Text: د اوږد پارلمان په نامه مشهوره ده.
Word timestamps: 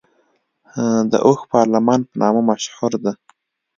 د 1.11 1.13
اوږد 1.27 1.49
پارلمان 1.53 1.99
په 2.07 2.13
نامه 2.21 2.41
مشهوره 2.49 2.99
ده. 3.05 3.13